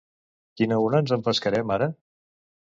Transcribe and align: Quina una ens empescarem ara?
Quina 0.61 0.79
una 0.85 1.03
ens 1.05 1.15
empescarem 1.19 1.77
ara? 1.79 1.93